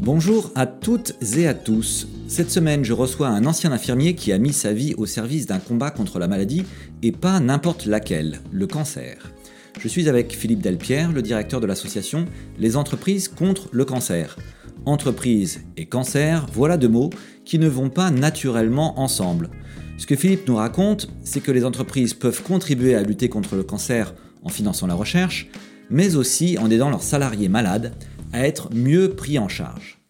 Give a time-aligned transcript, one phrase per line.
[0.00, 2.06] Bonjour à toutes et à tous.
[2.28, 5.58] Cette semaine, je reçois un ancien infirmier qui a mis sa vie au service d'un
[5.58, 6.64] combat contre la maladie,
[7.02, 9.32] et pas n'importe laquelle, le cancer.
[9.80, 12.26] Je suis avec Philippe Delpierre, le directeur de l'association
[12.58, 14.36] Les entreprises contre le cancer.
[14.84, 17.08] Entreprise et cancer, voilà deux mots
[17.46, 19.48] qui ne vont pas naturellement ensemble.
[19.96, 23.62] Ce que Philippe nous raconte, c'est que les entreprises peuvent contribuer à lutter contre le
[23.62, 25.48] cancer en finançant la recherche,
[25.88, 27.94] mais aussi en aidant leurs salariés malades
[28.32, 30.00] à être mieux pris en charge.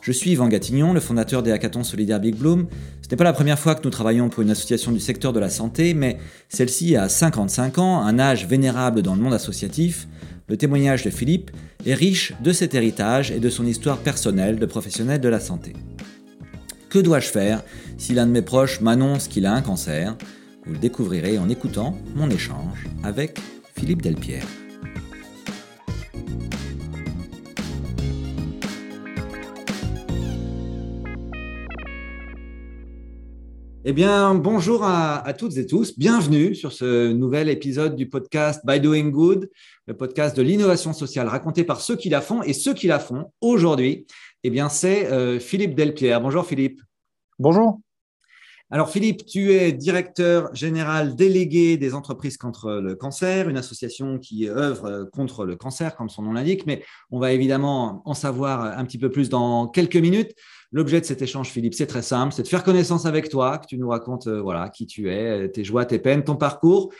[0.00, 2.66] Je suis Yvan Gatignon, le fondateur des hackathons solidaires Big Bloom.
[3.02, 5.40] Ce n'est pas la première fois que nous travaillons pour une association du secteur de
[5.40, 6.18] la santé, mais
[6.50, 10.06] celle-ci a 55 ans, un âge vénérable dans le monde associatif.
[10.46, 11.50] Le témoignage de Philippe
[11.86, 15.72] est riche de cet héritage et de son histoire personnelle de professionnel de la santé.
[16.94, 17.64] Que dois-je faire
[17.98, 20.16] si l'un de mes proches m'annonce qu'il a un cancer?
[20.64, 23.40] Vous le découvrirez en écoutant mon échange avec
[23.76, 24.46] Philippe Delpierre.
[33.86, 35.98] Eh bien, bonjour à, toutes et tous.
[35.98, 39.50] Bienvenue sur ce nouvel épisode du podcast By Doing Good,
[39.88, 42.42] le podcast de l'innovation sociale raconté par ceux qui la font.
[42.44, 44.06] Et ceux qui la font aujourd'hui,
[44.42, 46.20] eh bien, c'est euh, Philippe Delpierre.
[46.20, 46.80] Bonjour Philippe.
[47.40, 47.80] Bonjour.
[48.70, 54.48] Alors Philippe, tu es directeur général délégué des entreprises contre le cancer, une association qui
[54.48, 58.84] œuvre contre le cancer, comme son nom l'indique, mais on va évidemment en savoir un
[58.84, 60.32] petit peu plus dans quelques minutes.
[60.70, 63.66] L'objet de cet échange, Philippe, c'est très simple, c'est de faire connaissance avec toi, que
[63.66, 66.92] tu nous racontes euh, voilà, qui tu es, tes joies, tes peines, ton parcours,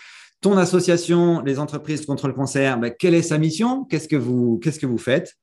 [0.44, 3.84] ton association, les entreprises contre le cancer, ben, quelle est sa mission?
[3.84, 5.34] Qu'est-ce que vous, qu'est-ce que vous faites?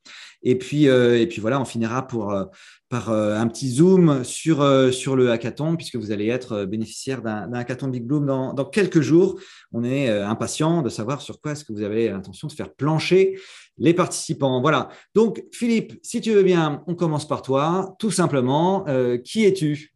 [0.44, 2.46] Et puis, euh, et puis voilà, on finira pour, euh,
[2.90, 7.88] par un petit zoom sur, sur le hackathon, puisque vous allez être bénéficiaire d'un, hackathon
[7.88, 9.40] Big Bloom dans, dans, quelques jours.
[9.72, 13.38] On est impatient de savoir sur quoi est-ce que vous avez l'intention de faire plancher
[13.82, 14.62] les participants.
[14.62, 14.90] Voilà.
[15.16, 17.96] Donc, Philippe, si tu veux bien, on commence par toi.
[18.00, 19.94] Tout simplement, euh, qui es-tu?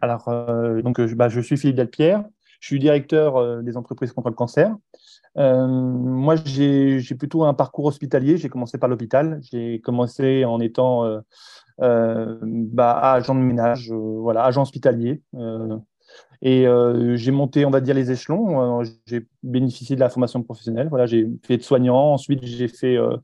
[0.00, 2.24] Alors, euh, donc, bah, je suis Philippe Delpierre.
[2.62, 4.74] Je suis directeur euh, des entreprises contre le cancer.
[5.36, 8.38] moi, j'ai plutôt un parcours hospitalier.
[8.38, 9.40] J'ai commencé par l'hôpital.
[9.50, 11.20] J'ai commencé en étant
[11.78, 15.20] bah, agent de ménage, voilà, agent hospitalier.
[16.44, 18.80] Et euh, j'ai monté, on va dire, les échelons.
[18.80, 20.88] Euh, j'ai bénéficié de la formation professionnelle.
[20.88, 22.12] Voilà, j'ai fait de soignant.
[22.12, 23.16] Ensuite, j'ai fait euh,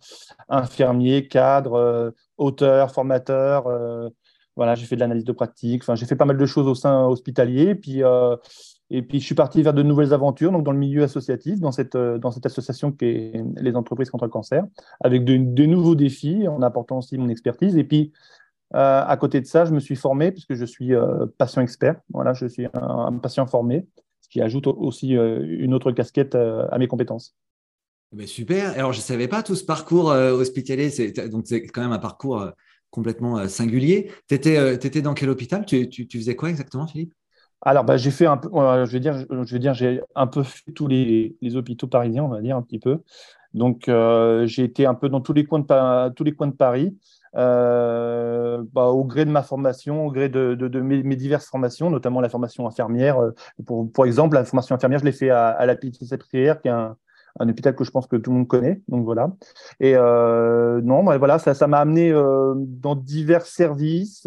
[0.49, 3.65] infirmier, cadre, auteur, formateur.
[4.57, 5.83] voilà, j'ai fait de l'analyse de pratique.
[5.83, 7.75] Enfin, j'ai fait pas mal de choses au sein hospitalier.
[7.75, 8.03] Puis,
[8.91, 11.73] et puis, je suis parti vers de nouvelles aventures, donc dans le milieu associatif, dans
[11.73, 14.65] cette, dans cette association qui est les entreprises contre le cancer,
[15.01, 17.77] avec de, nouveaux défis, en apportant aussi mon expertise.
[17.77, 18.13] Et puis,
[18.75, 22.01] euh, à côté de ça, je me suis formé puisque je suis euh, patient expert.
[22.13, 23.87] Voilà, je suis un, patient formé,
[24.23, 27.37] ce qui ajoute aussi euh, une autre casquette à mes compétences.
[28.25, 28.71] Super.
[28.71, 30.91] Alors, je ne savais pas tout ce parcours hospitalier.
[31.31, 32.43] Donc, c'est quand même un parcours
[32.91, 34.11] complètement singulier.
[34.29, 35.67] Tu étais, dans quel hôpital?
[35.67, 37.13] Tu, faisais quoi exactement, Philippe?
[37.63, 40.43] Alors, bah, j'ai fait un peu, je vais dire, je vais dire, j'ai un peu
[40.43, 43.03] fait tous les, les, hôpitaux parisiens, on va dire un petit peu.
[43.55, 43.91] Donc,
[44.47, 46.97] j'ai été un peu dans tous les coins de, tous les coins de Paris.
[47.37, 52.29] Euh, bah, au gré de ma formation, au gré de, mes, diverses formations, notamment la
[52.29, 53.19] formation infirmière.
[53.19, 53.35] Euh,
[53.67, 56.97] pour, pour exemple, la formation infirmière, je l'ai fait à, la PTC qui est un,
[57.39, 58.83] un, hôpital que je pense que tout le monde connaît.
[58.89, 59.33] Donc voilà.
[59.81, 64.27] Et euh, non, bah, voilà, ça, ça m'a amené dans divers services.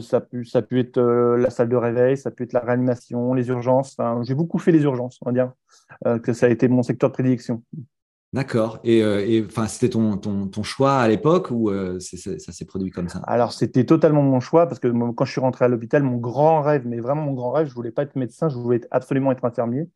[0.00, 3.48] ça pu, ça pu être la salle de réveil, ça peut être la réanimation, les
[3.48, 3.96] urgences.
[4.22, 7.14] j'ai beaucoup fait les urgences, on va dire que ça a été mon secteur de
[7.14, 7.62] prédilection.
[8.32, 8.80] D'accord.
[8.84, 13.08] Et, euh, enfin, c'était ton, ton, choix à l'époque ou euh, ça s'est produit comme
[13.08, 13.20] ça?
[13.26, 16.60] Alors, c'était totalement mon choix parce que quand je suis rentré à l'hôpital, mon grand
[16.60, 19.44] rêve, mais vraiment mon grand rêve, je voulais pas être médecin, je voulais absolument être
[19.44, 19.88] infirmier.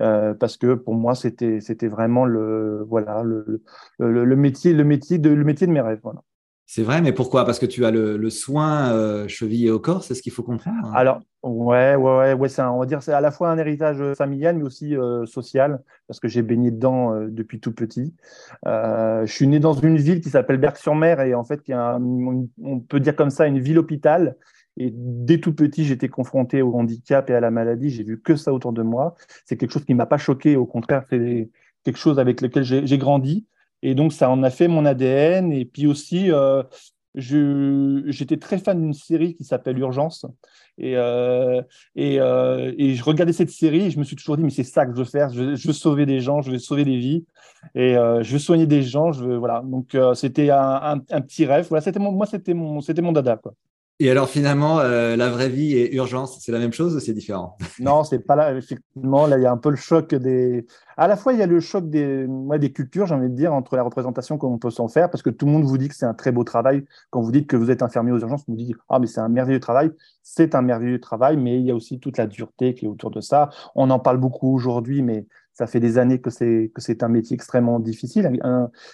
[0.00, 3.62] Euh, parce que pour moi, c'était vraiment le, voilà, le,
[3.98, 6.00] le, métier, le, métier de, le métier de mes rêves.
[6.02, 6.22] Voilà.
[6.66, 7.44] C'est vrai, mais pourquoi?
[7.44, 10.90] Parce que tu as le, soin euh, chevillé au corps, c'est ce qu'il faut comprendre.
[10.94, 14.56] Alors, ouais, ouais, ouais, ouais on va dire c'est à la fois un héritage familial,
[14.56, 18.14] mais aussi euh, social, parce que j'ai baigné dedans euh, depuis tout petit.
[18.64, 23.00] je suis né dans une ville qui s'appelle Berck-sur-Mer, et en fait, qui on peut
[23.00, 24.36] dire comme ça, une ville-hôpital.
[24.76, 27.90] Et dès tout petit, j'étais confronté au handicap et à la maladie.
[27.90, 29.14] J'ai vu que ça autour de moi.
[29.44, 30.56] C'est quelque chose qui ne m'a pas choqué.
[30.56, 31.48] Au contraire, c'est
[31.84, 33.46] quelque chose avec lequel j'ai grandi.
[33.82, 35.52] Et donc, ça en a fait mon ADN.
[35.52, 36.62] Et puis aussi, euh,
[37.14, 40.26] j'étais très fan d'une série qui s'appelle Urgence.
[40.76, 41.62] Et, euh,
[41.98, 44.86] euh, et, je regardais cette série et je me suis toujours dit, mais c'est ça
[44.86, 45.28] que je veux faire.
[45.30, 47.24] Je veux, sauver des gens, je veux sauver des vies.
[47.76, 49.12] Et je veux soigner des gens.
[49.12, 49.62] Je veux, voilà.
[49.64, 51.68] Donc, c'était un, petit rêve.
[51.68, 53.36] Voilà, moi, c'était mon, mon dada.
[53.36, 53.54] Quoi.
[54.00, 57.12] Et alors finalement, euh, la vraie vie et urgence, c'est la même chose ou c'est
[57.12, 57.56] différent?
[57.78, 58.52] Non, c'est pas là.
[58.52, 60.66] Effectivement, là, il y a un peu le choc des.
[60.96, 62.26] À la fois, il y a le choc des,
[62.58, 65.30] des cultures, j'ai envie de dire, entre la représentation qu'on peut s'en faire, parce que
[65.30, 66.84] tout le monde vous dit que c'est un très beau travail.
[67.10, 69.20] Quand vous dites que vous êtes infirmier aux urgences, on vous dit ah mais c'est
[69.20, 69.92] un merveilleux travail.
[70.24, 73.12] C'est un merveilleux travail, mais il y a aussi toute la dureté qui est autour
[73.12, 73.50] de ça.
[73.76, 77.78] On en parle beaucoup aujourd'hui, mais ça fait des années que c'est un métier extrêmement
[77.78, 78.28] difficile.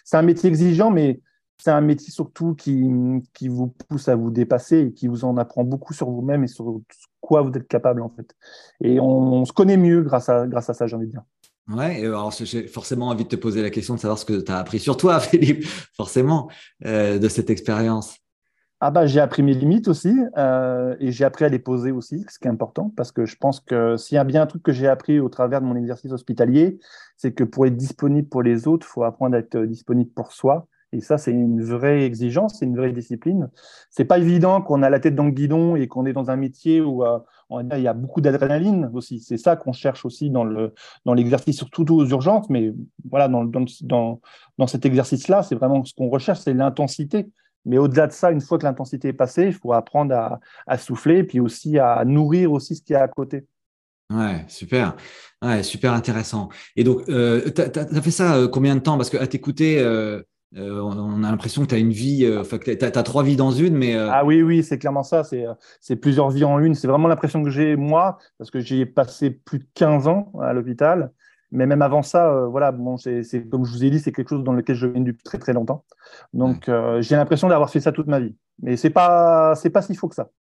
[0.05, 1.20] C'est un métier exigeant, mais
[1.61, 2.91] c'est un métier surtout qui,
[3.35, 6.49] qui vous pousse à vous dépasser et qui vous en apprend beaucoup sur vous-même et
[6.49, 6.81] sur
[7.21, 8.35] quoi vous êtes capable en fait.
[8.83, 11.23] Et on, se connaît mieux grâce à, grâce à ça, j'ai envie de dire.
[11.69, 14.51] Ouais, alors j'ai forcément envie de te poser la question de savoir ce que tu
[14.51, 16.51] as appris sur toi, Philippe, forcément,
[16.85, 18.17] euh, de cette expérience.
[18.83, 22.25] Ah bah, j'ai appris mes limites aussi euh, et j'ai appris à les poser aussi,
[22.31, 24.63] ce qui est important parce que je pense que s'il y a bien un truc
[24.63, 26.79] que j'ai appris au travers de mon exercice hospitalier,
[27.19, 30.33] c'est que pour être disponible pour les autres, il faut apprendre à être disponible pour
[30.33, 33.49] soi et ça, c'est une vraie exigence, c'est une vraie discipline.
[33.91, 36.37] C'est pas évident qu'on a la tête dans le guidon et qu'on est dans un
[36.37, 37.19] métier où euh,
[37.77, 39.21] il y a beaucoup d'adrénaline aussi.
[39.21, 42.51] C'est ça qu'on cherche aussi dans le dans l'exercice, surtout aux urgences.
[42.51, 42.73] Mais
[43.09, 44.21] voilà, dans, dans,
[44.59, 47.31] dans cet exercice-là, c'est vraiment ce qu'on recherche, c'est l'intensité.
[47.67, 50.79] Mais au-delà de ça, une fois que l'intensité est passée, il faut apprendre à, à
[50.79, 53.47] souffler et puis aussi à nourrir aussi ce qui est à côté.
[54.11, 54.97] Ouais, super.
[55.41, 56.49] Ouais, super intéressant.
[56.75, 58.97] Et donc, euh, tu as, fait ça euh, combien de temps?
[58.97, 60.23] Parce qu'à t'écouter, euh,
[60.56, 63.37] euh, on a l'impression que tu as une vie, euh, enfin, tu as, trois vies
[63.37, 63.94] dans une, mais.
[63.94, 65.23] Euh, ah oui, oui, c'est clairement ça.
[65.81, 66.75] C'est plusieurs vies en une.
[66.75, 70.52] C'est vraiment l'impression que j'ai, moi, parce que j'ai passé plus de 15 ans à
[70.52, 71.12] l'hôpital.
[71.52, 74.44] Mais même avant ça, voilà, bon, c'est comme je vous ai dit, c'est quelque chose
[74.44, 75.85] dans lequel je viens depuis très très longtemps.
[76.32, 76.70] Donc
[77.00, 78.37] j'ai l'impression d'avoir fait ça toute ma vie.
[78.62, 80.31] Mais c'est pas c'est pas si faux que ça.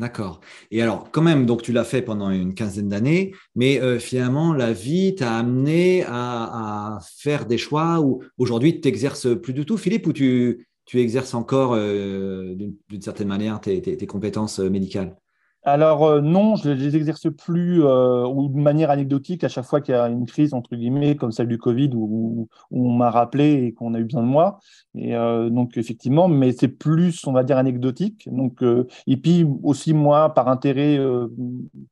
[0.00, 0.40] D'accord.
[0.70, 4.54] Et alors, quand même, donc tu l'as fait pendant une quinzaine d'années, mais euh, finalement,
[4.54, 9.76] la vie t'a amené à, faire des choix où aujourd'hui, tu t'exerces plus du tout,
[9.76, 12.54] Philippe, ou tu, exerces encore euh,
[12.88, 15.14] d'une certaine manière tes compétences euh, médicales?
[15.62, 19.66] Alors euh, non, je ne les exerce plus euh, ou de manière anecdotique à chaque
[19.66, 23.10] fois qu'il y a une crise entre guillemets comme celle du Covid où, on m'a
[23.10, 24.60] rappelé et qu'on a eu besoin de moi.
[24.94, 28.28] Et euh, donc effectivement, mais c'est plus on va dire anecdotique.
[28.30, 28.62] Donc
[29.06, 30.98] et puis aussi moi par intérêt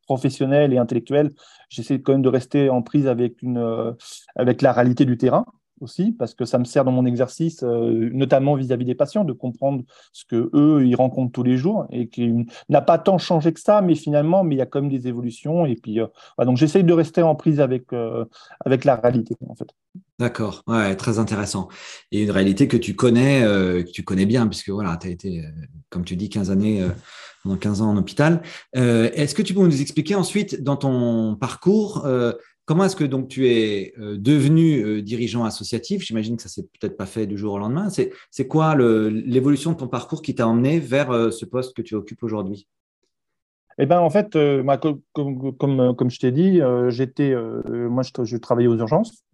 [0.06, 1.30] professionnel et intellectuel,
[1.68, 3.94] j'essaie quand même de rester en prise avec une
[4.36, 5.44] avec la réalité du terrain
[5.80, 9.32] aussi, parce que ça me sert dans mon exercice, euh, notamment vis-à-vis des patients, de
[9.32, 13.52] comprendre ce que eux ils rencontrent tous les jours et qui n'a pas tant changé
[13.52, 15.66] que ça, mais finalement, mais il y a quand même des évolutions.
[15.66, 16.06] Et puis, euh,
[16.44, 18.24] donc j'essaye de rester en prise avec euh,
[18.64, 19.68] avec la réalité, en fait.
[20.18, 21.68] D'accord, ouais, très intéressant.
[22.10, 25.44] Et une réalité que tu connais, que tu connais bien, puisque voilà, tu as été,
[25.90, 26.84] comme tu dis, 15 années
[27.44, 28.42] pendant 15 ans en hôpital.
[28.72, 32.04] Est-ce que tu peux nous expliquer ensuite dans ton parcours
[32.68, 36.02] Comment est-ce que donc tu es euh, devenu euh, dirigeant associatif?
[36.02, 37.88] J'imagine que ça s'est peut-être pas fait du jour au lendemain.
[37.88, 41.94] C'est quoi l'évolution de ton parcours qui t'a emmené vers euh, ce poste que tu
[41.94, 42.68] occupes aujourd'hui?
[43.78, 44.36] Eh ben, en fait,
[45.14, 47.32] comme, comme, je t'ai dit, j'étais,
[47.68, 49.24] moi, je, travaillais aux urgences.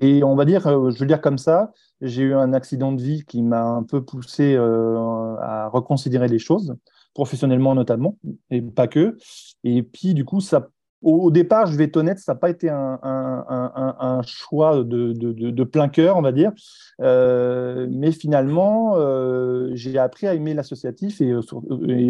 [0.00, 3.24] et on va dire, je veux dire comme ça, j'ai eu un accident de vie
[3.26, 6.76] qui m'a un peu poussé à reconsidérer les choses,
[7.14, 8.16] professionnellement notamment,
[8.50, 9.18] et pas que.
[9.64, 10.68] Et puis, du coup, ça
[11.02, 16.16] au, départ, je vais être honnête, ça n'a pas été un, choix de, plein cœur,
[16.16, 16.52] on va dire.
[17.00, 21.34] Euh, mais finalement, euh, j'ai appris à aimer l'associatif et,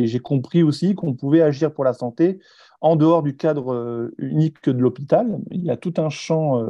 [0.07, 2.41] j'ai compris aussi qu'on pouvait agir pour la santé
[2.81, 5.39] en dehors du cadre euh, unique de l'hôpital.
[5.51, 6.63] Il y a tout un champ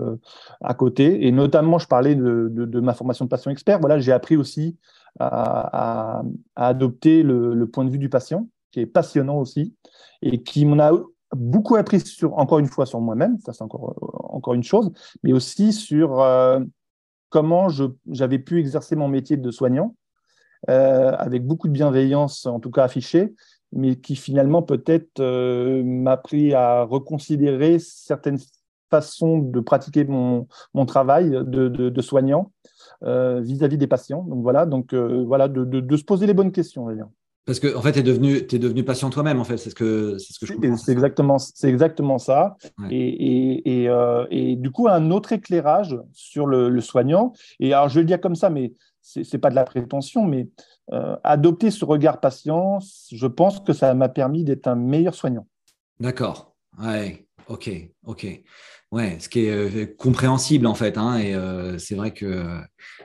[0.60, 1.26] à côté.
[1.26, 3.80] Et notamment, je parlais de, ma formation de patient expert.
[3.80, 4.76] Voilà, j'ai appris aussi
[5.18, 6.22] à,
[6.56, 9.74] adopter le, le, point de vue du patient, qui est passionnant aussi,
[10.22, 10.92] et qui m'en a
[11.34, 13.96] beaucoup appris sur, encore une fois sur moi-même, ça c'est encore,
[14.30, 16.60] encore une chose, mais aussi sur euh,
[17.30, 17.68] comment
[18.10, 19.94] j'avais pu exercer mon métier de soignant
[20.68, 23.34] euh, avec beaucoup de bienveillance, en tout cas affichée,
[23.72, 28.38] mais qui finalement peut-être euh, m'a appris à reconsidérer certaines
[28.90, 32.52] façons de pratiquer mon, mon travail de, de, soignant
[33.00, 34.22] vis-à-vis des patients.
[34.22, 36.86] Donc voilà, donc voilà, de, de, se poser les bonnes questions.
[36.86, 37.08] D'ailleurs.
[37.44, 39.74] Parce que en fait, tu es devenu, es devenu patient toi-même, en fait, c'est ce
[39.74, 40.76] que, c'est ce que je comprends.
[40.76, 42.56] C'est exactement, c'est exactement ça.
[42.88, 47.32] Et, et, et, euh, et, du coup, un autre éclairage sur le, le, soignant.
[47.58, 50.24] Et alors, je vais le dire comme ça, mais c'est n'est pas de la prétention,
[50.24, 50.48] mais
[50.92, 52.78] euh, adopter ce regard patient,
[53.10, 55.46] je pense que ça m'a permis d'être un meilleur soignant.
[55.98, 56.54] D'accord.
[56.80, 57.26] Ouais.
[57.48, 57.70] Ok,
[58.06, 58.42] ok.
[58.92, 60.98] Ouais, ce qui est euh, compréhensible en fait.
[60.98, 62.58] Hein, et euh, c'est vrai que euh,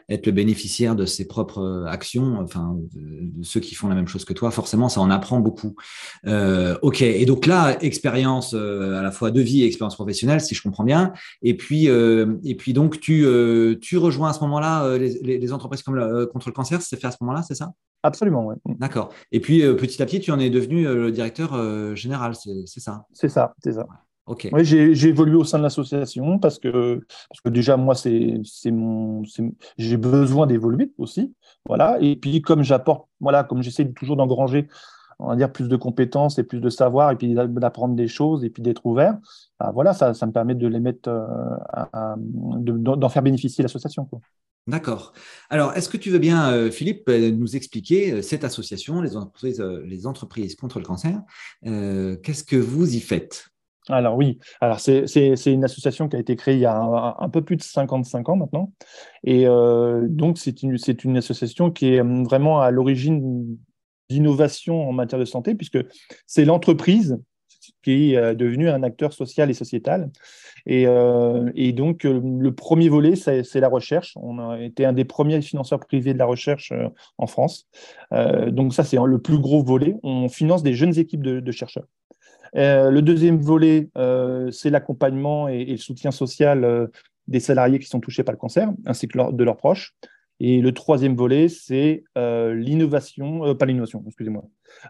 [0.10, 4.26] être le bénéficiaire de ses propres actions, enfin de, ceux qui font la même chose
[4.26, 5.76] que toi, forcément, ça en apprend beaucoup.
[6.26, 7.02] ok.
[7.02, 10.84] Et donc là, expérience à la fois de vie et expérience professionnelle, si je comprends
[10.84, 11.14] bien.
[11.42, 13.26] Et puis, et puis donc tu,
[13.82, 16.82] tu rejoins à ce moment-là les, entreprises comme contre le cancer.
[16.82, 17.72] C'est fait à ce moment-là, c'est ça?
[18.04, 18.56] Absolument, oui.
[18.78, 19.14] D'accord.
[19.32, 23.06] Et puis petit à petit, tu en es devenu le directeur général, c'est ça?
[23.14, 23.88] C'est ça, c'est ça.
[24.28, 29.24] Oui, j'ai évolué au sein de l'association parce que, parce que déjà, moi, c'est mon,
[29.78, 31.34] j'ai besoin d'évoluer aussi.
[31.66, 31.98] Voilà.
[32.02, 34.68] Et puis, comme j'apporte, voilà, comme j'essaie toujours d'engranger,
[35.20, 38.44] on va dire, plus de compétences et plus de savoir, et puis d'apprendre des choses,
[38.44, 39.18] et puis d'être ouvert,
[39.60, 44.10] bah, voilà, ça, ça, me permet de les mettre, euh, d'en faire bénéficier l'association.
[44.68, 45.14] D'accord.
[45.50, 49.62] Alors, est-ce que tu veux bien, euh, Philippe, euh, nous expliquer cette association, les entreprises,
[49.62, 51.22] les entreprises contre le cancer
[51.64, 53.50] Qu'est-ce que vous y faites?
[53.90, 55.06] Alors oui, alors c'est
[55.46, 58.36] une association qui a été créée il y a un, peu plus de 55 ans
[58.36, 58.74] maintenant.
[59.24, 63.58] Et euh, donc c'est une, une association qui est hum, vraiment à l'origine
[64.10, 65.80] d'innovation en matière de santé, puisque
[66.26, 67.18] c'est l'entreprise
[67.84, 70.12] qui est euh, devenue un acteur social et sociétal.
[70.66, 74.18] Et, euh, et donc le premier volet, c'est la recherche.
[74.18, 76.74] On a été un des premiers financeurs privés de la recherche
[77.18, 77.70] en France.
[78.12, 79.96] donc ça, c'est le plus gros volet.
[80.04, 81.86] On finance des jeunes équipes de chercheurs.
[82.56, 86.88] Euh, le deuxième volet, euh, c'est l'accompagnement et, le soutien social euh,
[87.28, 89.96] des salariés qui sont touchés par le cancer, ainsi que de leurs proches.
[90.40, 94.44] Et le troisième volet, c'est l'innovation, pas l'innovation, excusez-moi,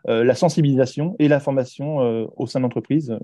[0.06, 3.18] la sensibilisation et la formation au sein de l'entreprise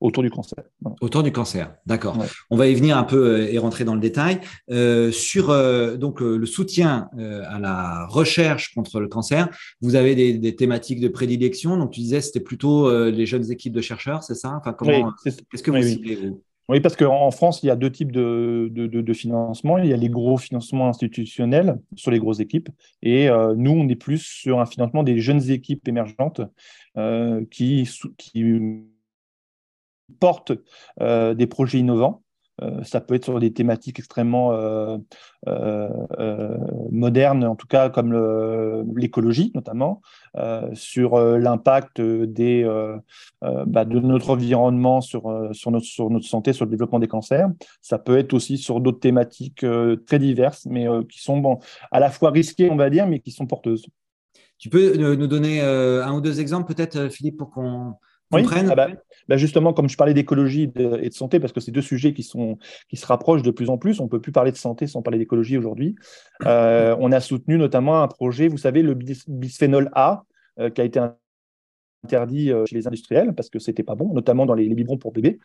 [0.00, 0.62] autour du cancer.
[1.00, 2.18] Autour du cancer, d'accord.
[2.50, 4.40] On va y venir un peu euh, et rentrer dans le détail.
[4.70, 9.48] Euh, sur euh, donc le soutien à la recherche contre le cancer,
[9.80, 11.76] vous avez des, thématiques de prédilection.
[11.76, 14.54] Donc tu disais c'était plutôt les jeunes équipes de chercheurs, c'est ça?
[14.56, 16.42] Enfin comment Qu'est-ce que vous ciblez vous?
[16.68, 19.78] Oui, parce qu'en France, il y a deux types de, de, financement.
[19.78, 22.68] Il y a les gros financements institutionnels sur les grosses équipes.
[23.02, 26.42] Et nous, on est plus sur un financement des jeunes équipes émergentes
[27.50, 27.88] qui,
[28.18, 28.44] qui
[30.20, 30.52] portent
[31.00, 32.22] euh, des projets innovants.
[32.60, 34.98] Euh, ça peut être sur des thématiques extrêmement euh,
[36.90, 38.12] modernes, en tout cas comme
[38.96, 40.00] l'écologie notamment,
[40.72, 45.28] sur l'impact bah, de notre environnement sur,
[45.70, 47.48] notre, santé, sur le développement des cancers.
[47.80, 49.64] Ça peut être aussi sur d'autres thématiques
[50.06, 51.60] très diverses, mais qui sont
[51.92, 53.86] à la fois risquées, on va dire, mais qui sont porteuses.
[54.58, 57.94] Tu peux nous donner un ou deux exemples peut-être, Philippe, pour qu'on
[58.32, 58.88] oui, ah bah,
[59.28, 62.22] bah, justement, comme je parlais d'écologie et de santé, parce que c'est deux sujets qui,
[62.22, 62.58] sont,
[62.88, 65.02] qui se rapprochent de plus en plus, on ne peut plus parler de santé sans
[65.02, 65.96] parler d'écologie aujourd'hui.
[66.44, 70.24] Euh, on a soutenu notamment un projet, vous savez, le bisphénol A,
[70.58, 71.00] euh, qui a été
[72.04, 75.12] interdit euh, chez les industriels parce que c'était pas bon, notamment dans les, biberons pour
[75.12, 75.38] bébés.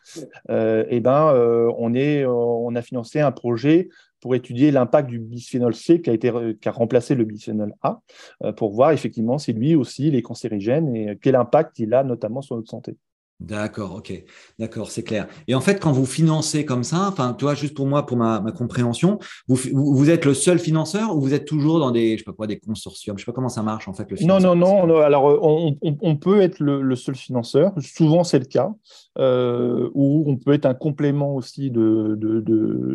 [0.50, 1.34] et ben,
[1.78, 3.90] on, est, on a financé un projet
[4.24, 8.00] pour étudier l'impact du bisphénol C qui a, été, qui a remplacé le bisphénol A,
[8.46, 12.06] euh, pour voir effectivement si lui aussi il est cancérigène et quel impact il a
[12.06, 12.96] notamment sur notre santé.
[13.42, 14.24] D'accord, ok,
[14.60, 15.28] d'accord, c'est clair.
[15.50, 18.40] Et en fait, quand vous financez comme ça, enfin, toi, juste pour moi, pour ma,
[18.56, 22.24] compréhension, vous, vous, êtes le seul financeur ou vous êtes toujours dans des, je sais
[22.24, 24.56] pas quoi, des consortiums, je sais pas comment ça marche en fait le Non, non,
[24.56, 25.00] non.
[25.00, 27.74] Alors, on, on, peut être le, seul financeur.
[27.80, 28.72] Souvent, c'est le cas.
[29.20, 32.40] Euh, ou on peut être un complément aussi de, de,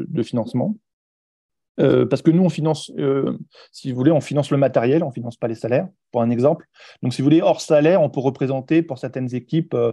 [0.09, 0.77] de financement.
[1.81, 3.39] Euh, parce que nous, on finance, euh,
[3.73, 6.31] si vous voulez, on finance le matériel, on ne finance pas les salaires, pour un
[6.31, 6.67] exemple.
[7.03, 9.93] Donc, si vous voulez, hors salaire, on peut représenter pour certaines équipes euh,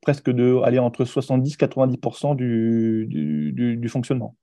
[0.00, 4.36] presque de, aller entre 70-90% du, du, du, fonctionnement.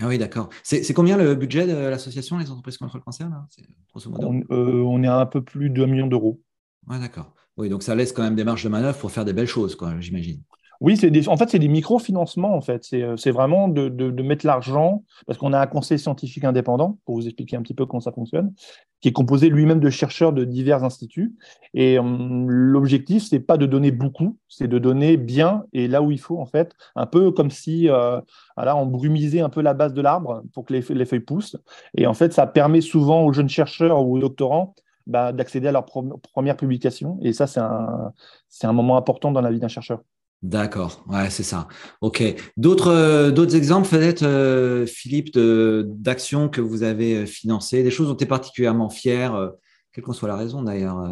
[0.00, 0.48] Ah oui, d'accord.
[0.62, 3.46] C'est combien le budget de l'association Les entreprises contre le cancer là?
[3.94, 6.40] On, on, est à un peu plus de 1 million d'euros.
[6.88, 7.32] Ouais, d'accord.
[7.56, 9.76] Oui, donc ça laisse quand même des marges de manœuvre pour faire des belles choses,
[10.00, 10.42] j'imagine.
[10.84, 12.84] Oui, en fait, c'est des microfinancements, en fait.
[12.84, 17.24] C'est euh, vraiment de, mettre l'argent, parce qu'on a un conseil scientifique indépendant, pour vous
[17.24, 18.52] expliquer un petit peu comment ça fonctionne,
[19.00, 21.36] qui est composé lui-même de chercheurs de divers instituts.
[21.72, 26.10] Et hum, l'objectif, c'est pas de donner beaucoup, c'est de donner bien et là où
[26.10, 28.20] il faut, en fait, un peu comme si euh,
[28.58, 31.56] on brumisait un peu la base de l'arbre pour que les, les, feuilles poussent.
[31.96, 34.74] Et en fait, ça permet souvent aux jeunes chercheurs ou aux doctorants
[35.06, 37.18] bah, d'accéder à leur première publication.
[37.22, 40.00] Et ça, c'est un moment important dans la vie d'un chercheur.
[40.44, 41.68] D'accord, ouais, c'est ça.
[42.02, 42.22] Ok.
[42.58, 48.14] D'autres, euh, exemples, peut-être, euh, Philippe, d'actions que vous avez euh, financées, des choses dont
[48.14, 49.52] tu es particulièrement fier,
[49.94, 51.02] quelle qu'en soit la raison d'ailleurs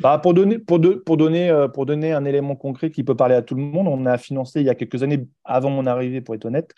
[0.00, 3.86] bah, pour, donner, pour, donner, un élément concret qui peut parler à tout le monde,
[3.86, 6.72] on a financé il y a quelques années, avant mon arrivée, pour être honnête,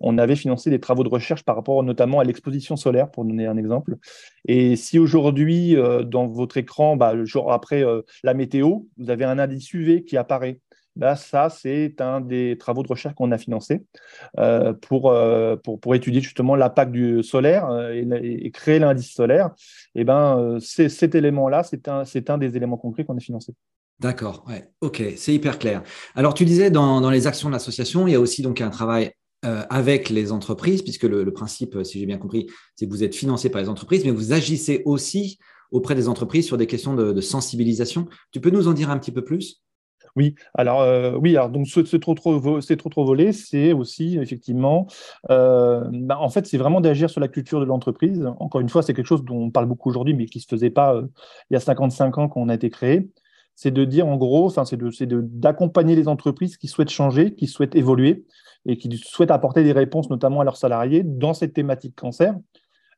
[0.00, 3.46] on avait financé des travaux de recherche par rapport notamment à l'exposition solaire, pour donner
[3.46, 3.96] un exemple.
[4.46, 7.84] Et si aujourd'hui, dans votre écran, bah, genre après
[8.24, 10.60] la météo, vous avez un indice UV qui apparaît
[11.00, 13.84] ça, c'est un des travaux de recherche qu'on a financé
[14.38, 19.50] euh, pour, euh, pour, pour, étudier justement l'impact du solaire euh, et, créer l'indice solaire.
[19.94, 23.54] Et ben, cet élément-là, c'est un, des éléments concrets qu'on a financé.
[24.00, 25.82] D'accord, ouais, ok, c'est hyper clair.
[26.14, 29.12] Alors, tu disais dans, les actions de l'association, il y a aussi donc un travail
[29.42, 33.50] avec les entreprises, puisque le, principe, si j'ai bien compris, c'est que vous êtes financé
[33.50, 35.38] par les entreprises, mais vous agissez aussi
[35.70, 38.08] auprès des entreprises sur des questions de sensibilisation.
[38.32, 39.62] Tu peux nous en dire un petit peu plus?
[40.16, 44.86] Oui, alors euh, oui, alors donc c'est trop trop volé, c'est aussi effectivement,
[45.30, 48.26] euh, bah, en fait, c'est vraiment d'agir sur la culture de l'entreprise.
[48.38, 50.70] Encore une fois, c'est quelque chose dont on parle beaucoup aujourd'hui, mais qui se faisait
[50.70, 51.06] pas euh,
[51.50, 53.08] il y a 55 ans qu'on a été créé.
[53.54, 57.74] C'est de dire en gros, c'est de, d'accompagner les entreprises qui souhaitent changer, qui souhaitent
[57.74, 58.24] évoluer
[58.66, 62.36] et qui souhaitent apporter des réponses, notamment à leurs salariés, dans cette thématique cancer.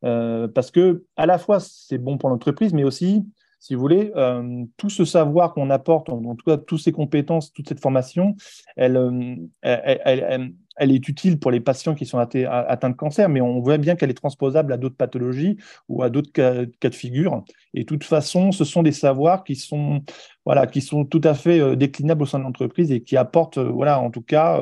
[0.02, 3.24] parce que à la fois c'est bon pour l'entreprise, mais aussi
[3.60, 7.52] si vous voulez, euh, tout ce savoir qu'on apporte, en, tout cas, toutes ces compétences,
[7.52, 8.34] toute cette formation,
[8.78, 13.60] euh, elle, elle, est utile pour les patients qui sont atteints de cancer, mais on
[13.60, 15.58] voit bien qu'elle est transposable à d'autres pathologies
[15.90, 17.44] ou à d'autres cas, de figure.
[17.74, 20.02] Et de toute façon, ce sont des savoirs qui sont,
[20.46, 23.58] voilà, qui sont tout à fait euh, déclinables au sein de l'entreprise et qui apportent,
[23.58, 24.58] voilà, en tout cas,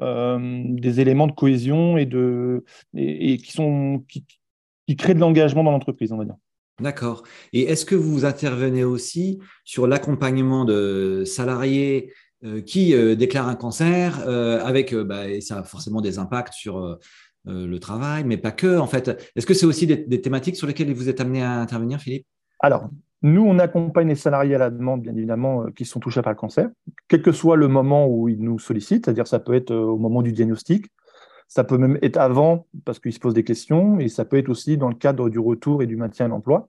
[0.00, 2.08] des éléments de cohésion et,
[3.36, 6.36] qui créent de l'engagement dans l'entreprise, on va dire.
[6.80, 7.22] D'accord.
[7.52, 12.12] Et est-ce que vous intervenez aussi sur l'accompagnement de salariés
[12.44, 16.54] euh, qui euh, déclarent un cancer euh, avec, bah, et ça a forcément des impacts
[16.54, 16.98] sur
[17.46, 19.32] le travail, mais pas que en fait?
[19.34, 22.26] Est-ce que c'est aussi des, thématiques sur lesquelles vous êtes amené à intervenir, Philippe?
[22.60, 22.88] Alors,
[23.22, 26.38] nous, on accompagne les salariés à la demande, bien évidemment, qui sont touchés par le
[26.38, 26.68] cancer,
[27.08, 30.22] quel que soit le moment où ils nous sollicitent, c'est-à-dire ça peut être au moment
[30.22, 30.86] du diagnostic,
[31.50, 34.48] ça peut même être avant, parce qu'ils se posent des questions, et ça peut être
[34.48, 36.68] aussi dans le cadre du retour et du maintien à l'emploi.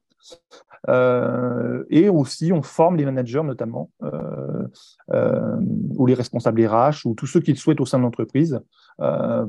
[0.90, 4.68] Euh, et aussi, on forme les managers notamment, euh,
[5.14, 5.58] euh,
[5.98, 8.60] ou les responsables RH, ou tous ceux qui le souhaitent au sein de l'entreprise,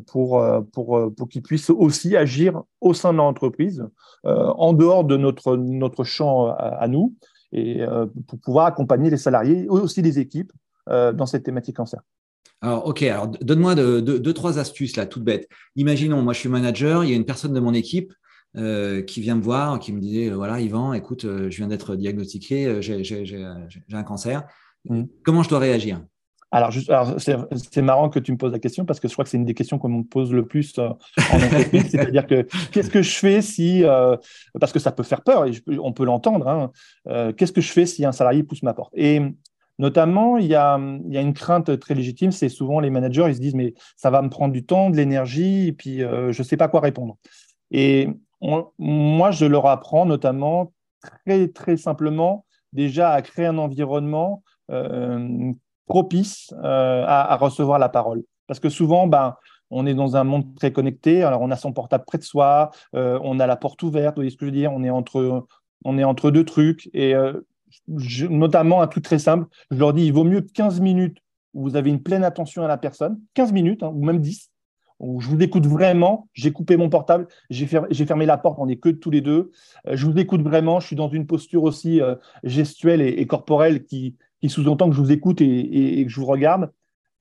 [0.07, 3.87] pour, pour, pour qu'ils puissent aussi agir au sein de l'entreprise,
[4.25, 7.15] en dehors de notre, notre champ à, nous,
[7.53, 7.83] et
[8.29, 10.53] pour pouvoir accompagner les salariés, aussi les équipes,
[10.87, 12.01] dans cette thématique cancer.
[12.62, 15.49] Alors, OK, alors donne-moi deux, trois astuces là, toutes bêtes.
[15.75, 18.12] Imaginons, moi je suis manager, il y a une personne de mon équipe
[18.57, 21.66] euh, qui vient me voir, qui me disait euh, voilà, Yvan, écoute, euh, je viens
[21.66, 23.45] d'être diagnostiqué, j'ai
[23.92, 24.45] un cancer.
[24.88, 25.02] Mmh.
[25.25, 26.02] Comment je dois réagir?
[26.52, 29.31] Alors, alors c'est marrant que tu me poses la question parce que je crois que
[29.31, 30.99] c'est une des questions qu'on me pose le plus en
[31.33, 31.87] entreprise.
[31.90, 33.83] C'est-à-dire que qu'est-ce que je fais si,
[34.61, 37.87] parce que ça peut faire peur et on peut l'entendre, hein, qu'est-ce que je fais
[37.87, 38.92] si un salarié pousse ma porte?
[38.94, 39.22] Et
[39.83, 43.57] Notamment, il y a, une crainte très légitime, c'est souvent les managers, ils se disent,
[43.57, 46.57] mais ça va me prendre du temps, de l'énergie, et puis euh, je ne sais
[46.57, 47.16] pas quoi répondre.
[47.73, 48.09] Et
[48.79, 55.53] moi, je leur apprends notamment très, très simplement déjà à créer un environnement euh,
[55.87, 58.23] propice euh, à, recevoir la parole.
[58.47, 59.35] Parce que souvent, ben,
[59.71, 62.71] on est dans un monde très connecté, alors on a son portable près de soi,
[62.92, 65.45] on a la porte ouverte, vous voyez ce que je veux dire, on est entre,
[65.85, 67.16] on est entre deux trucs, et
[68.28, 71.18] notamment un truc très simple, je leur dis, il vaut mieux 15 minutes
[71.54, 74.50] où vous avez une pleine attention à la personne, 15 minutes, hein, ou même 10,
[75.00, 78.76] où je vous écoute vraiment, j'ai coupé mon portable, j'ai fermé, la porte, on n'est
[78.76, 79.50] que tous les deux,
[79.88, 83.85] euh, je vous écoute vraiment, je suis dans une posture aussi euh, gestuelle et, corporelle
[83.85, 86.70] qui, sous-entend que je vous écoute et, que je vous regarde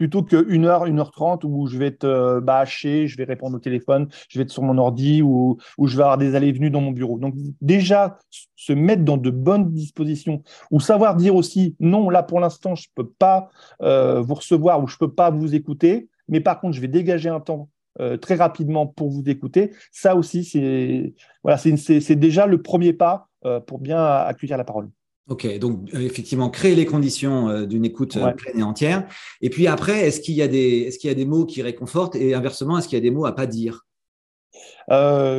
[0.02, 3.56] plutôt qu'une heure, une heure trente où je vais être euh, bâché, je vais répondre
[3.56, 6.52] au téléphone, je vais être sur mon ordi ou, je vais avoir des allées et
[6.52, 7.20] venues dans mon bureau.
[7.20, 8.18] Donc déjà,
[8.56, 12.88] se mettre dans de bonnes dispositions ou savoir dire aussi non, là pour l'instant, je
[12.88, 13.52] ne peux pas
[13.84, 16.88] euh, vous recevoir ou je ne peux pas vous écouter, mais par contre, je vais
[16.88, 19.70] dégager un temps euh, très rapidement pour vous écouter.
[19.92, 23.28] Ça aussi, c'est voilà, c'est déjà le premier pas
[23.68, 24.90] pour bien accueillir la parole.
[25.32, 29.08] Ok, donc euh, effectivement, créer les conditions euh, d'une écoute euh, pleine et entière.
[29.40, 31.62] Et puis après, est-ce qu'il y, a des, est qu'il y a des mots qui
[31.62, 33.86] réconfortent et inversement, est-ce qu'il y a des mots à pas dire?
[34.90, 34.94] Je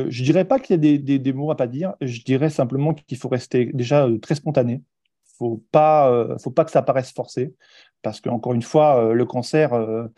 [0.07, 1.93] ne dirais pas qu'il y a des, des, mots à pas dire.
[2.01, 4.73] Je dirais simplement qu'il faut rester déjà très spontané.
[4.73, 7.53] Il ne faut pas, faut pas que ça paraisse forcé.
[8.01, 10.09] Parce qu'encore une fois, le cancer,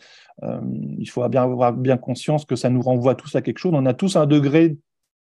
[0.42, 3.72] il faut bien avoir bien conscience que ça nous renvoie tous à quelque chose.
[3.74, 4.78] On a tous un degré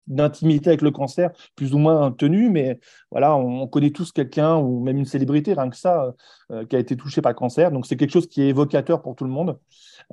[0.07, 2.79] d'intimité avec le cancer plus ou moins tenu, mais
[3.11, 6.13] voilà, on, connaît tous quelqu'un ou même une célébrité, rien que ça,
[6.51, 7.71] euh, qui a été touché par le cancer.
[7.71, 9.57] Donc c'est quelque chose qui est évocateur pour tout le monde.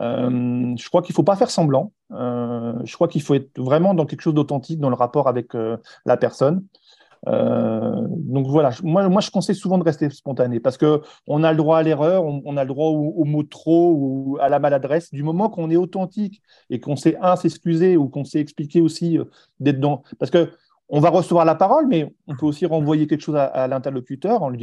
[0.00, 1.92] Euh, je crois qu'il ne faut pas faire semblant.
[2.12, 5.52] Euh, je crois qu'il faut être vraiment dans quelque chose d'authentique dans le rapport avec
[6.04, 6.64] la personne.
[7.28, 11.50] Euh, donc voilà, moi, moi je conseille souvent de rester spontané parce que on a
[11.50, 15.10] le droit à l'erreur, on, a le droit au, mot trop ou à la maladresse.
[15.12, 19.18] Du moment qu'on est authentique et qu'on sait un s'excuser ou qu'on sait expliquer aussi
[19.18, 19.24] euh,
[19.58, 20.50] d'être dans, parce que
[20.88, 24.48] on va recevoir la parole, mais on peut aussi renvoyer quelque chose à, l'interlocuteur en
[24.48, 24.58] lui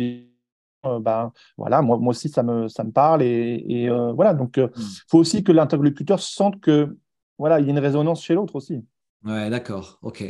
[0.84, 3.22] disant ben, voilà, moi, moi aussi, ça me, ça me parle.
[3.24, 4.72] Et, voilà, donc, il hmm.
[5.08, 6.98] faut aussi que l'interlocuteur sente que
[7.38, 8.84] voilà, il y a une résonance chez l'autre aussi.
[9.26, 10.00] Ouais, d'accord.
[10.02, 10.24] Ok.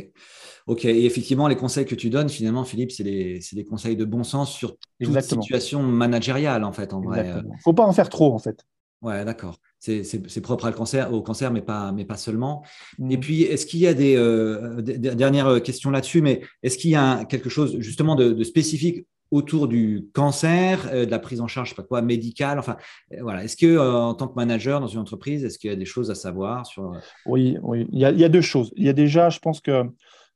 [0.66, 0.84] Ok.
[0.84, 4.24] Et effectivement, les conseils que tu donnes, finalement, Philippe, c'est des, des, conseils de bon
[4.24, 7.42] sens sur toute situation managériale, en fait, en vrai.
[7.62, 8.64] Faut pas en faire trop, en fait.
[9.00, 9.58] Ouais, d'accord.
[9.78, 12.64] C'est propre à le cancer, au cancer, mais pas, mais pas seulement.
[12.98, 13.20] Et mm.
[13.20, 17.24] puis, est-ce qu'il y a des, euh, dernières questions là-dessus, mais est-ce qu'il y a
[17.24, 21.74] quelque chose justement de, spécifique autour du cancer, euh, de la prise en charge, je
[21.74, 22.76] sais pas quoi, médicale, enfin,
[23.12, 23.44] euh, voilà.
[23.44, 26.10] Est-ce que en tant que manager dans une entreprise, est-ce qu'il y a des choses
[26.10, 26.92] à savoir sur
[27.26, 27.86] Oui, oui.
[27.92, 28.72] Il y, a, deux choses.
[28.76, 29.84] Il y a déjà, je pense que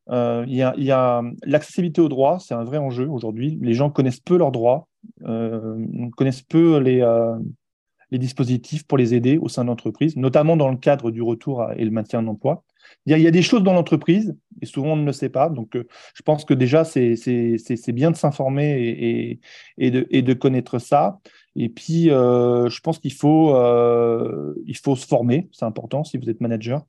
[0.08, 3.58] il y a l'accessibilité aux droits, c'est un vrai enjeu aujourd'hui.
[3.62, 4.88] Les gens connaissent peu leurs droits,
[6.16, 7.02] connaissent peu les
[8.12, 11.66] les dispositifs pour les aider au sein de l'entreprise, notamment dans le cadre du retour
[11.76, 12.62] et le maintien d'emploi.
[13.06, 15.48] Il y a des choses dans l'entreprise, et souvent on ne le sait pas.
[15.48, 17.16] Donc, euh, je pense que déjà, c'est
[17.88, 19.40] bien de s'informer et,
[19.78, 21.18] et, de, et, de, connaître ça.
[21.56, 26.28] Et puis, euh, je pense qu'il faut, euh, faut se former, c'est important si vous
[26.28, 26.84] êtes manager.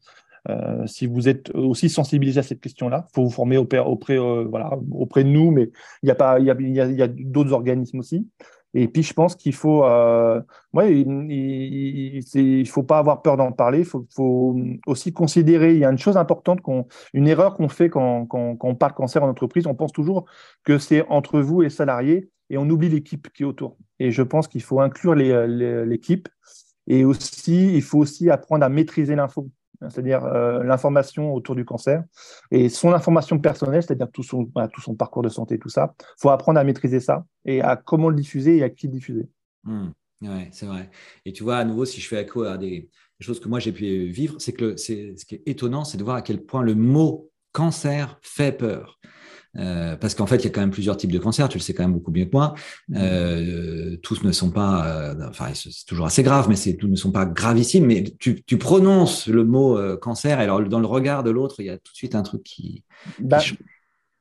[0.87, 4.77] si vous êtes aussi sensibilisé à cette question-là, il faut vous former auprès, auprès, voilà,
[4.91, 5.69] auprès de nous, mais
[6.03, 8.27] il y a, pas, a, il y a d'autres organismes aussi.
[8.73, 10.41] Et puis, je pense qu'il faut, euh,
[10.73, 13.79] ouais, il, faut pas avoir peur d'en parler.
[13.79, 14.55] Il faut,
[14.87, 15.73] aussi considérer.
[15.73, 18.93] Il y a une chose importante, qu'on, une erreur qu'on fait quand, quand, on parle
[18.93, 19.67] cancer en entreprise.
[19.67, 20.25] On pense toujours
[20.63, 23.77] que c'est entre vous et salariés, et on oublie l'équipe qui est autour.
[23.99, 26.27] Et je pense qu'il faut inclure l'équipe.
[26.87, 29.49] Et aussi, il faut aussi apprendre à maîtriser l'info
[29.89, 32.03] c'est-à-dire euh, l'information autour du cancer
[32.51, 35.93] et son information personnelle, c'est-à-dire tout son, tout parcours de santé, tout ça.
[35.99, 38.93] Il faut apprendre à maîtriser ça et à comment le diffuser et à qui le
[38.93, 39.27] diffuser.
[39.63, 39.89] Mmh.
[40.21, 40.89] Oui, c'est vrai.
[41.25, 43.71] Et tu vois, à nouveau, si je fais écho à des, choses que moi j'ai
[43.71, 46.75] pu vivre, c'est que ce qui est étonnant, c'est de voir à quel point le
[46.75, 48.99] mot cancer fait peur.
[49.57, 51.63] Euh, parce qu'en fait, il y a quand même plusieurs types de cancers, tu le
[51.63, 52.53] sais quand même beaucoup mieux que moi.
[52.89, 52.97] Mmh.
[52.97, 57.11] Euh, tous ne sont pas, euh, enfin, c'est toujours assez grave, mais tous ne sont
[57.11, 57.85] pas gravissimes.
[57.85, 61.67] Mais tu, tu prononces le mot cancer, et alors dans le regard de l'autre, il
[61.67, 62.83] y a tout de suite un truc qui.
[63.19, 63.39] Bah,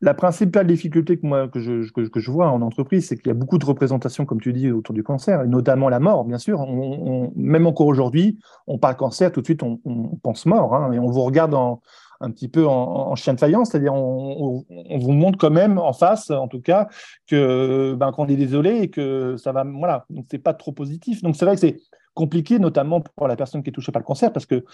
[0.03, 3.31] la principale difficulté que, moi, que, je, que, je vois en entreprise, c'est qu'il y
[3.31, 6.39] a beaucoup de représentations, comme tu dis, autour du cancer, et notamment la mort, bien
[6.39, 6.61] sûr.
[6.61, 9.79] On, même encore aujourd'hui, on parle cancer, tout de suite, on,
[10.21, 11.81] pense mort, hein, et on vous regarde en,
[12.23, 16.31] un petit peu en, chien de faïence, c'est-à-dire on, vous montre quand même en face,
[16.31, 16.89] en tout cas,
[17.27, 21.23] que ben, qu'on est désolé et que ça va, voilà, donc c'est pas trop positif.
[21.23, 21.81] Donc c'est vrai que c'est
[22.15, 24.65] compliqué, notamment pour la personne qui est touchée par le cancer, parce que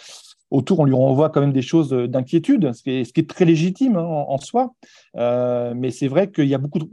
[0.51, 4.05] autour on lui renvoie quand même des choses d'inquiétude, ce, qui est très légitime hein,
[4.05, 4.75] en, soi.
[5.17, 6.89] Euh, mais c'est vrai qu'il y a beaucoup de,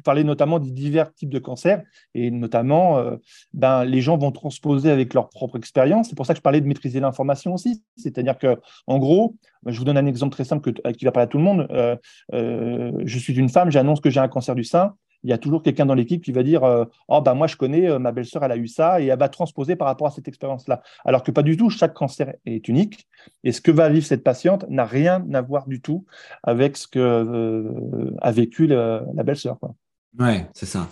[0.00, 1.82] tu parlais notamment des divers types de cancers
[2.14, 3.16] et notamment, euh,
[3.52, 6.08] ben, les gens vont transposer avec leur propre expérience.
[6.08, 7.82] C'est pour ça que je parlais de maîtriser l'information aussi.
[7.98, 9.36] C'est-à-dire que, en gros,
[9.66, 11.66] je vous donne un exemple très simple qui va parler à tout le monde.
[11.70, 11.96] Euh,
[12.32, 15.38] euh, je suis une femme, j'annonce que j'ai un cancer du sein il y a
[15.38, 16.62] toujours quelqu'un dans l'équipe qui va dire
[17.08, 19.76] Oh, ben moi, je connais, ma belle-sœur, elle a eu ça, et elle va transposer
[19.76, 20.80] par rapport à cette expérience-là.
[21.04, 23.06] Alors que pas du tout, chaque cancer est unique,
[23.44, 26.06] et ce que va vivre cette patiente n'a rien à voir du tout
[26.42, 29.58] avec ce que a vécu la belle-sœur.
[30.18, 30.88] Ouais, c'est ça.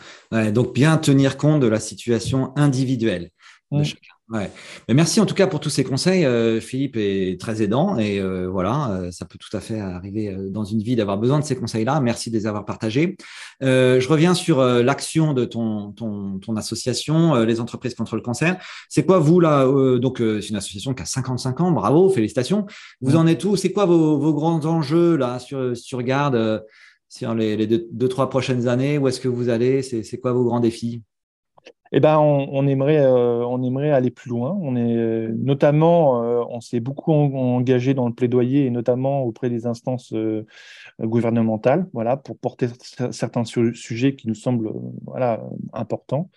[0.53, 3.31] donc bien tenir compte de la situation individuelle
[3.73, 4.15] de chacun.
[4.31, 4.51] Ouais.
[4.89, 6.27] Mais merci en tout cas pour tous ces conseils.
[6.27, 10.37] Euh, Philippe est très aidant et euh, voilà, euh, ça peut tout à fait arriver
[10.51, 11.99] dans une vie d'avoir besoin de ces conseils-là.
[12.01, 13.17] Merci de les avoir partagés.
[13.63, 18.59] je reviens sur l'action de ton, ton, ton association, les entreprises contre le cancer.
[18.91, 19.67] C'est quoi vous là
[19.99, 21.73] Donc c'est une association qui a 55 ans.
[21.73, 22.67] Bravo, félicitations.
[23.01, 23.57] Vous en êtes où?
[23.57, 26.63] C'est quoi vos, vos, grands enjeux là sur sur Garde
[27.09, 29.83] sur les, deux, trois prochaines années Où est-ce que vous allez?
[29.83, 31.03] C'est quoi vos grands défis?
[31.91, 34.53] Eh ben, on, aimerait, euh, on aimerait aller plus loin.
[34.61, 40.13] On notamment, euh, on s'est beaucoup engagé dans le plaidoyer et notamment auprès des instances
[40.13, 40.45] euh,
[41.01, 42.69] gouvernementales, voilà, pour porter
[43.11, 44.71] certains sujets qui nous semblent,
[45.07, 45.43] voilà,
[45.73, 46.31] importants.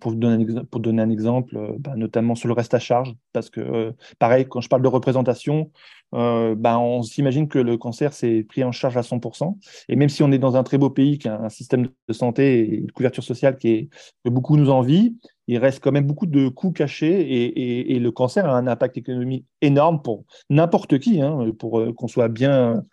[0.00, 4.60] Pour, donner un exemple, bah, notamment sur le reste à charge, parce que, pareil, quand
[4.60, 5.70] je parle de représentation,
[6.14, 9.58] bah, on s'imagine que le cancer, c'est pris en charge à 100%.
[9.88, 12.12] Et même si on est dans un très beau pays qui a un système de
[12.12, 13.90] santé et de couverture sociale qui
[14.24, 15.16] que beaucoup nous envient,
[15.48, 19.46] il reste quand même beaucoup de coûts cachés et, le cancer a un impact économique
[19.60, 22.84] énorme pour n'importe qui, hein, pour qu'on soit bien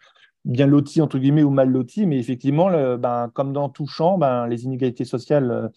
[0.45, 4.47] bien loti entre guillemets ou mal loti, mais effectivement, ben, comme dans tout champ, ben,
[4.47, 5.67] les inégalités sociales, euh,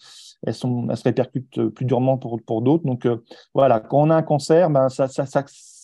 [0.45, 2.85] elles, se répercutent plus durement pour, d'autres.
[2.85, 3.17] Donc euh,
[3.53, 5.05] voilà, quand on a un cancer, ben, ça,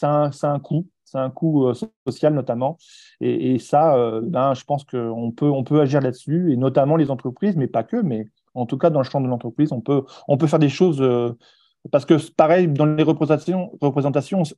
[0.02, 1.74] a un coût, c'est un coût euh,
[2.08, 2.78] social notamment,
[3.20, 7.56] et, ça, ben, je pense qu'on peut, on peut agir là-dessus, et notamment les entreprises,
[7.56, 10.38] mais pas que, mais en tout cas dans le champ de l'entreprise, on peut, on
[10.38, 11.04] peut faire des choses.
[11.92, 13.72] parce que pareil, dans les représentations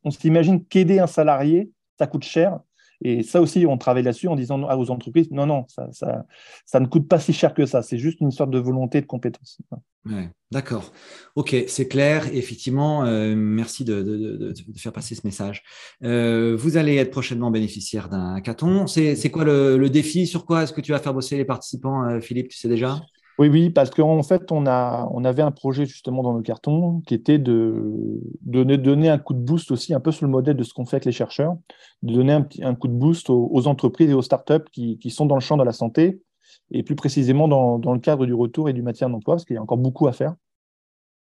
[0.03, 2.59] on s'imagine qu'aider un salarié, ça coûte cher.
[3.05, 7.07] Et ça aussi, on travaille là-dessus en disant aux entreprises, non, non, ça, ne coûte
[7.09, 7.81] pas si cher que ça.
[7.81, 9.59] C'est juste une sorte de volonté de compétence.
[10.51, 10.93] D'accord.
[11.35, 12.27] Ok, c'est clair.
[12.33, 15.63] Effectivement, euh, merci de, faire passer ce message.
[16.03, 18.87] Euh, vous allez être prochainement bénéficiaire d'un hackathon.
[18.87, 20.25] C'est quoi le, le, défi?
[20.25, 23.01] Sur quoi est-ce que tu vas faire bosser les participants, euh, Philippe Tu sais déjà?
[23.39, 27.01] Oui, oui, parce qu'en fait, on, a, on avait un projet justement dans le carton
[27.07, 30.63] qui était de, donner un coup de boost aussi, un peu sur le modèle de
[30.63, 31.55] ce qu'on fait avec les chercheurs,
[32.03, 35.25] de donner un, un coup de boost aux, entreprises et aux startups qui, qui sont
[35.25, 36.21] dans le champ de la santé,
[36.69, 39.55] et plus précisément dans, dans le cadre du retour et du maintien d'emploi, parce qu'il
[39.55, 40.35] y a encore beaucoup à faire.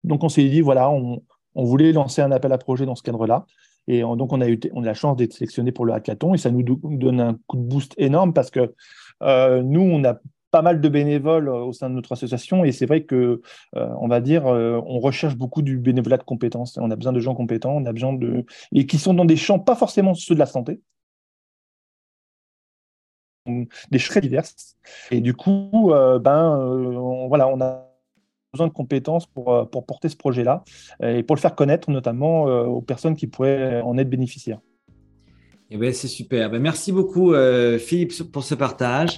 [0.04, 1.22] Donc, on s'est dit, voilà, on,
[1.54, 3.46] on, voulait lancer un appel à projet dans ce cadre-là.
[3.88, 6.38] Et donc, on a eu on a la chance d'être sélectionné pour le hackathon et
[6.38, 8.74] ça nous donne un coup de boost énorme parce que
[9.22, 10.18] euh, nous, on a
[10.54, 13.42] pas mal de bénévoles euh, au sein de notre association et c'est vrai que,
[13.76, 16.78] euh, on va dire, euh, on recherche beaucoup du bénévolat de compétences.
[16.78, 19.36] On a besoin de gens compétents, on a besoin de et qui sont dans des
[19.36, 20.80] champs pas forcément ceux de la santé,
[23.48, 24.78] des champs diverses.
[25.10, 27.90] Et du coup, ben, voilà, on a
[28.54, 30.64] besoin de compétences pour, pour porter ce projet-là
[31.02, 34.60] et pour le faire connaître notamment aux personnes qui pourraient en être bénéficiaires.
[35.72, 36.52] Eh ben, c'est super.
[36.52, 37.34] Ben, merci beaucoup,
[37.80, 39.18] Philippe, pour ce partage.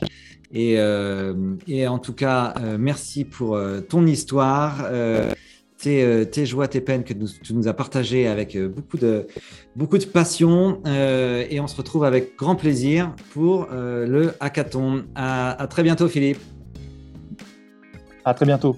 [0.56, 1.34] Et, euh,
[1.68, 4.90] et, en tout cas, euh, merci pour euh, ton histoire,
[5.78, 9.28] tes, tes, joies, tes peines que tu nous as partagées avec beaucoup, de,
[9.76, 10.82] beaucoup de passion.
[10.86, 15.04] et on se retrouve avec grand plaisir pour le hackathon.
[15.14, 16.40] À, à très bientôt, Philippe.
[18.24, 18.78] À très bientôt.